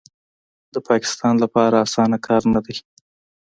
د 0.73 0.75
پاکستان 0.89 1.33
لپاره 1.43 1.75
اسانه 1.85 2.17
کار 2.27 2.41
نه 2.53 2.61
دی 2.65 2.75